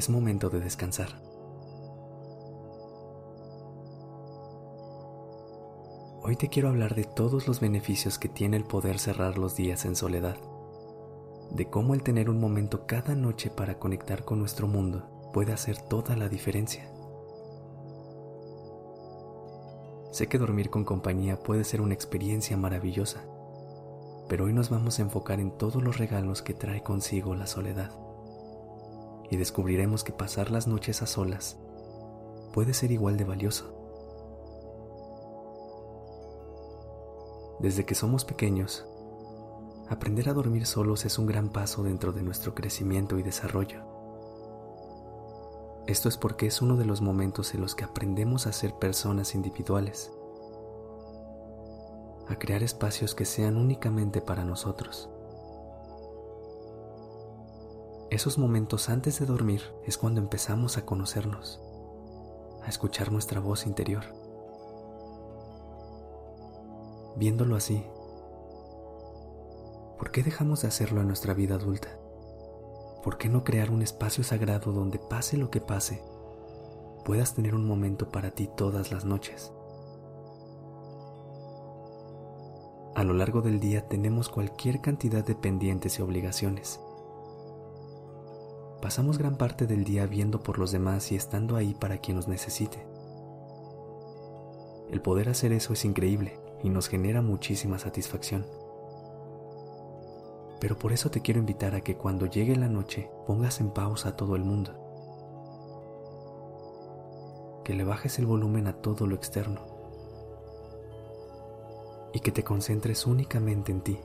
Es 0.00 0.08
momento 0.08 0.48
de 0.48 0.60
descansar. 0.60 1.10
Hoy 6.22 6.36
te 6.36 6.48
quiero 6.48 6.70
hablar 6.70 6.94
de 6.94 7.04
todos 7.04 7.46
los 7.46 7.60
beneficios 7.60 8.18
que 8.18 8.30
tiene 8.30 8.56
el 8.56 8.64
poder 8.64 8.98
cerrar 8.98 9.36
los 9.36 9.56
días 9.56 9.84
en 9.84 9.96
soledad 9.96 10.38
de 11.50 11.68
cómo 11.68 11.92
el 11.92 12.02
tener 12.02 12.30
un 12.30 12.40
momento 12.40 12.86
cada 12.86 13.14
noche 13.14 13.50
para 13.50 13.78
conectar 13.78 14.24
con 14.24 14.38
nuestro 14.38 14.66
mundo 14.66 15.30
puede 15.34 15.52
hacer 15.52 15.76
toda 15.76 16.16
la 16.16 16.30
diferencia. 16.30 16.90
Sé 20.12 20.28
que 20.28 20.38
dormir 20.38 20.70
con 20.70 20.86
compañía 20.86 21.38
puede 21.42 21.62
ser 21.62 21.82
una 21.82 21.92
experiencia 21.92 22.56
maravillosa, 22.56 23.22
pero 24.30 24.46
hoy 24.46 24.54
nos 24.54 24.70
vamos 24.70 24.98
a 24.98 25.02
enfocar 25.02 25.40
en 25.40 25.58
todos 25.58 25.82
los 25.82 25.98
regalos 25.98 26.40
que 26.40 26.54
trae 26.54 26.82
consigo 26.82 27.34
la 27.34 27.46
soledad. 27.46 28.09
Y 29.30 29.36
descubriremos 29.36 30.04
que 30.04 30.12
pasar 30.12 30.50
las 30.50 30.66
noches 30.66 31.02
a 31.02 31.06
solas 31.06 31.56
puede 32.52 32.74
ser 32.74 32.90
igual 32.90 33.16
de 33.16 33.24
valioso. 33.24 33.76
Desde 37.60 37.84
que 37.84 37.94
somos 37.94 38.24
pequeños, 38.24 38.86
aprender 39.88 40.28
a 40.28 40.32
dormir 40.32 40.66
solos 40.66 41.04
es 41.04 41.18
un 41.18 41.26
gran 41.26 41.50
paso 41.50 41.82
dentro 41.82 42.12
de 42.12 42.22
nuestro 42.22 42.54
crecimiento 42.54 43.18
y 43.18 43.22
desarrollo. 43.22 43.84
Esto 45.86 46.08
es 46.08 46.16
porque 46.16 46.46
es 46.46 46.62
uno 46.62 46.76
de 46.76 46.86
los 46.86 47.00
momentos 47.02 47.54
en 47.54 47.60
los 47.60 47.74
que 47.74 47.84
aprendemos 47.84 48.46
a 48.46 48.52
ser 48.52 48.74
personas 48.74 49.34
individuales, 49.34 50.10
a 52.28 52.36
crear 52.36 52.62
espacios 52.62 53.14
que 53.14 53.24
sean 53.24 53.56
únicamente 53.56 54.20
para 54.20 54.44
nosotros. 54.44 55.10
Esos 58.10 58.38
momentos 58.38 58.88
antes 58.88 59.20
de 59.20 59.26
dormir 59.26 59.62
es 59.86 59.96
cuando 59.96 60.20
empezamos 60.20 60.76
a 60.76 60.84
conocernos, 60.84 61.60
a 62.60 62.68
escuchar 62.68 63.12
nuestra 63.12 63.38
voz 63.38 63.66
interior. 63.66 64.02
Viéndolo 67.16 67.54
así, 67.54 67.84
¿Por 69.96 70.10
qué 70.10 70.24
dejamos 70.24 70.62
de 70.62 70.68
hacerlo 70.68 71.02
en 71.02 71.06
nuestra 71.06 71.34
vida 71.34 71.54
adulta? 71.54 71.96
¿Por 73.04 73.16
qué 73.16 73.28
no 73.28 73.44
crear 73.44 73.70
un 73.70 73.80
espacio 73.80 74.24
sagrado 74.24 74.72
donde 74.72 74.98
pase 74.98 75.36
lo 75.36 75.50
que 75.50 75.60
pase, 75.60 76.02
puedas 77.04 77.34
tener 77.34 77.54
un 77.54 77.64
momento 77.64 78.10
para 78.10 78.32
ti 78.32 78.50
todas 78.56 78.90
las 78.90 79.04
noches? 79.04 79.52
A 82.96 83.04
lo 83.04 83.14
largo 83.14 83.40
del 83.40 83.60
día 83.60 83.86
tenemos 83.86 84.28
cualquier 84.28 84.80
cantidad 84.80 85.22
de 85.24 85.36
pendientes 85.36 86.00
y 86.00 86.02
obligaciones. 86.02 86.80
Pasamos 88.80 89.18
gran 89.18 89.36
parte 89.36 89.66
del 89.66 89.84
día 89.84 90.06
viendo 90.06 90.42
por 90.42 90.58
los 90.58 90.72
demás 90.72 91.12
y 91.12 91.16
estando 91.16 91.56
ahí 91.56 91.74
para 91.74 91.98
quien 91.98 92.16
nos 92.16 92.28
necesite. 92.28 92.86
El 94.90 95.00
poder 95.02 95.28
hacer 95.28 95.52
eso 95.52 95.72
es 95.72 95.84
increíble 95.84 96.38
y 96.62 96.70
nos 96.70 96.88
genera 96.88 97.22
muchísima 97.22 97.78
satisfacción 97.78 98.44
pero 100.60 100.78
por 100.78 100.92
eso 100.92 101.10
te 101.10 101.22
quiero 101.22 101.40
invitar 101.40 101.74
a 101.74 101.80
que 101.80 101.96
cuando 101.96 102.26
llegue 102.26 102.54
la 102.54 102.68
noche 102.68 103.10
pongas 103.26 103.60
en 103.60 103.70
pausa 103.70 104.10
a 104.10 104.16
todo 104.16 104.36
el 104.36 104.44
mundo, 104.44 104.76
que 107.64 107.74
le 107.74 107.82
bajes 107.82 108.18
el 108.18 108.26
volumen 108.26 108.66
a 108.66 108.74
todo 108.74 109.06
lo 109.06 109.16
externo 109.16 109.62
y 112.12 112.20
que 112.20 112.30
te 112.30 112.44
concentres 112.44 113.06
únicamente 113.06 113.72
en 113.72 113.80
ti. 113.80 113.98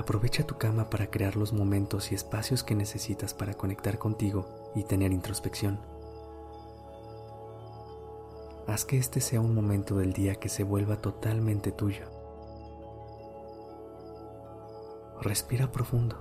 Aprovecha 0.00 0.46
tu 0.46 0.56
cama 0.56 0.88
para 0.88 1.10
crear 1.10 1.36
los 1.36 1.52
momentos 1.52 2.10
y 2.10 2.14
espacios 2.14 2.64
que 2.64 2.74
necesitas 2.74 3.34
para 3.34 3.52
conectar 3.52 3.98
contigo 3.98 4.46
y 4.74 4.84
tener 4.84 5.12
introspección. 5.12 5.78
Haz 8.66 8.86
que 8.86 8.96
este 8.96 9.20
sea 9.20 9.42
un 9.42 9.54
momento 9.54 9.98
del 9.98 10.14
día 10.14 10.36
que 10.36 10.48
se 10.48 10.64
vuelva 10.64 10.96
totalmente 10.96 11.70
tuyo. 11.70 12.06
Respira 15.20 15.70
profundo 15.70 16.16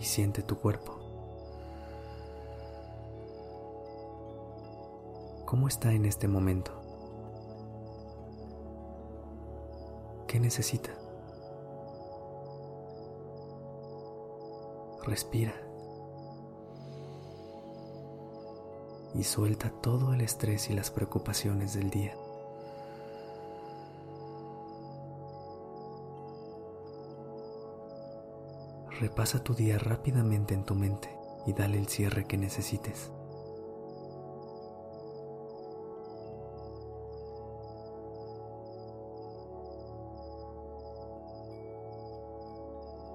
y 0.00 0.04
siente 0.04 0.42
tu 0.42 0.56
cuerpo. 0.56 0.96
¿Cómo 5.44 5.68
está 5.68 5.92
en 5.92 6.06
este 6.06 6.28
momento? 6.28 6.81
¿Qué 10.32 10.40
necesita? 10.40 10.88
Respira 15.04 15.52
y 19.14 19.24
suelta 19.24 19.68
todo 19.82 20.14
el 20.14 20.22
estrés 20.22 20.70
y 20.70 20.72
las 20.72 20.90
preocupaciones 20.90 21.74
del 21.74 21.90
día. 21.90 22.16
repasa 29.00 29.44
tu 29.44 29.52
día 29.52 29.78
rápidamente 29.78 30.54
en 30.54 30.64
tu 30.64 30.74
mente 30.74 31.10
y 31.44 31.52
dale 31.52 31.76
el 31.76 31.88
cierre 31.88 32.24
que 32.24 32.38
necesites. 32.38 33.10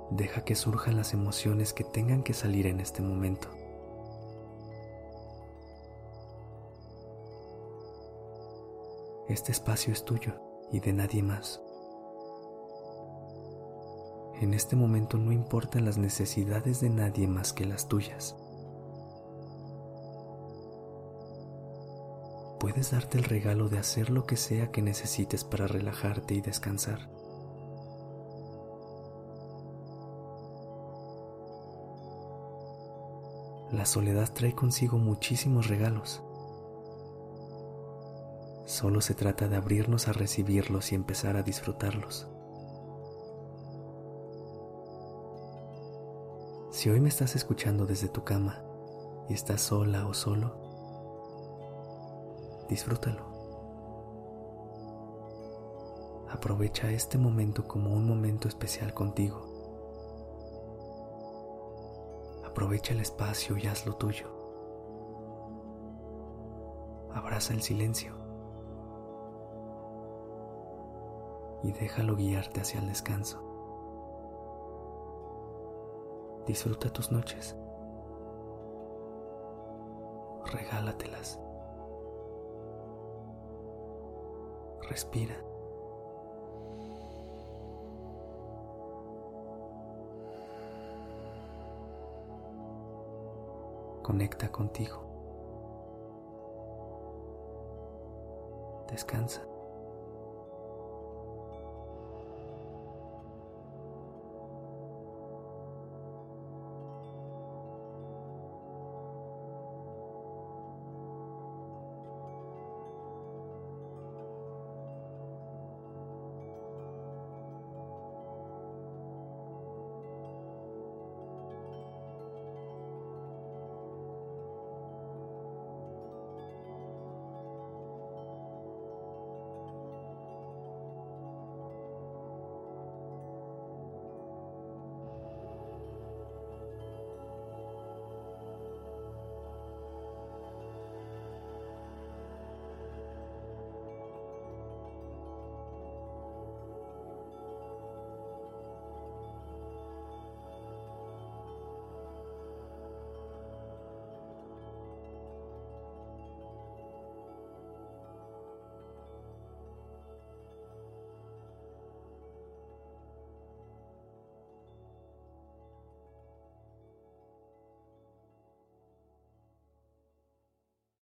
Deja 0.09 0.45
que 0.45 0.56
surjan 0.56 0.95
las 0.95 1.13
emociones 1.13 1.73
que 1.73 1.84
tengan 1.84 2.23
que 2.23 2.34
salir 2.34 2.68
en 2.68 2.79
este 2.79 3.01
momento. 3.01 3.50
Este 9.28 9.51
espacio 9.51 9.91
es 9.91 10.06
tuyo 10.06 10.40
y 10.72 10.79
de 10.79 10.94
nadie 10.94 11.22
más. 11.22 11.62
En 14.40 14.53
este 14.53 14.75
momento 14.75 15.17
no 15.17 15.34
importan 15.34 15.84
las 15.84 15.97
necesidades 15.97 16.79
de 16.79 16.90
nadie 16.90 17.28
más 17.28 17.51
que 17.51 17.66
las 17.66 17.90
tuyas. 17.90 18.38
Puedes 22.59 22.91
darte 22.91 23.17
el 23.17 23.23
regalo 23.25 23.67
de 23.67 23.79
hacer 23.79 24.09
lo 24.09 24.25
que 24.25 24.38
sea 24.38 24.72
que 24.72 24.81
necesites 24.81 25.44
para 25.44 25.67
relajarte 25.67 26.34
y 26.34 26.41
descansar. 26.41 27.16
La 33.72 33.85
soledad 33.85 34.31
trae 34.33 34.55
consigo 34.55 34.97
muchísimos 34.97 35.67
regalos. 35.67 36.23
Solo 38.66 39.01
se 39.01 39.13
trata 39.13 39.50
de 39.50 39.57
abrirnos 39.57 40.07
a 40.07 40.13
recibirlos 40.13 40.94
y 40.94 40.95
empezar 40.95 41.35
a 41.35 41.44
disfrutarlos. 41.44 42.29
Si 46.72 46.90
hoy 46.90 47.02
me 47.02 47.09
estás 47.09 47.35
escuchando 47.35 47.85
desde 47.85 48.08
tu 48.08 48.23
cama 48.23 48.64
y 49.28 49.34
estás 49.34 49.61
sola 49.61 50.08
o 50.08 50.14
solo, 50.14 50.55
disfrútalo. 52.69 53.35
Aprovecha 56.29 56.90
este 56.91 57.17
momento 57.17 57.67
como 57.67 57.93
un 57.93 58.08
momento 58.08 58.47
especial 58.47 58.93
contigo. 58.93 59.47
Aprovecha 62.57 62.91
el 62.91 63.01
espacio 63.01 63.55
y 63.55 63.67
haz 63.67 63.85
lo 63.85 63.93
tuyo. 63.97 64.25
Abraza 67.13 67.53
el 67.53 67.61
silencio 67.61 68.15
y 71.61 71.71
déjalo 71.71 72.15
guiarte 72.15 72.61
hacia 72.61 72.79
el 72.79 72.87
descanso. 72.87 73.39
Disfruta 76.47 76.91
tus 76.91 77.11
noches. 77.11 77.55
Regálatelas. 80.51 81.39
Respira. 84.89 85.47
Conecta 94.07 94.49
contigo. 94.49 95.03
Descansa. 98.89 99.45